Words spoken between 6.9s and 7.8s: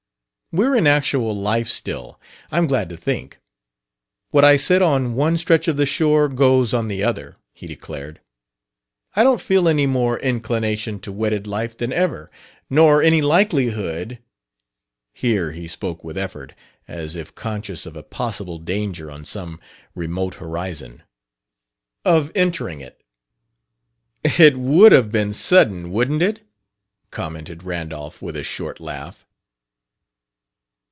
other," he